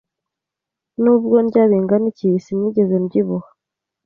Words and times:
Nubwo 1.01 1.35
ndya 1.45 1.63
bingana 1.69 2.07
iki, 2.11 2.29
sinigeze 2.43 2.93
mbyibuha. 3.03 3.49